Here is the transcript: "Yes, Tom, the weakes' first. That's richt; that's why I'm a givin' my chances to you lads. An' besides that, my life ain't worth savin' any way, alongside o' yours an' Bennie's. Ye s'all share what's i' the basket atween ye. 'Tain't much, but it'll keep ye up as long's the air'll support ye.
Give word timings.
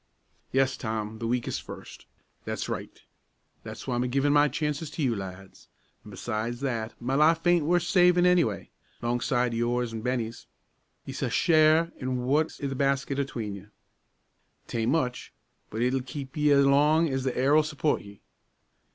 "Yes, 0.51 0.77
Tom, 0.77 1.19
the 1.19 1.27
weakes' 1.27 1.59
first. 1.59 2.07
That's 2.43 2.67
richt; 2.67 3.03
that's 3.61 3.85
why 3.87 3.93
I'm 3.93 4.03
a 4.03 4.07
givin' 4.07 4.33
my 4.33 4.47
chances 4.47 4.89
to 4.89 5.03
you 5.03 5.15
lads. 5.15 5.67
An' 6.03 6.09
besides 6.09 6.61
that, 6.61 6.99
my 6.99 7.13
life 7.13 7.45
ain't 7.45 7.65
worth 7.67 7.83
savin' 7.83 8.25
any 8.25 8.43
way, 8.43 8.71
alongside 9.03 9.53
o' 9.53 9.57
yours 9.57 9.93
an' 9.93 10.01
Bennie's. 10.01 10.47
Ye 11.05 11.13
s'all 11.13 11.29
share 11.29 11.91
what's 11.99 12.59
i' 12.59 12.65
the 12.65 12.73
basket 12.73 13.19
atween 13.19 13.53
ye. 13.53 13.67
'Tain't 14.65 14.91
much, 14.91 15.33
but 15.69 15.83
it'll 15.83 16.01
keep 16.01 16.35
ye 16.35 16.51
up 16.51 16.61
as 16.61 16.65
long's 16.65 17.23
the 17.23 17.37
air'll 17.37 17.61
support 17.61 18.01
ye. 18.01 18.21